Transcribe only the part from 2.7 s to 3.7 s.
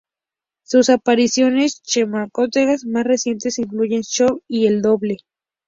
más recientes